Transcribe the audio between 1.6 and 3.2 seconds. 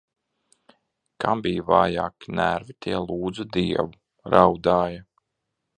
vājāki nervi tie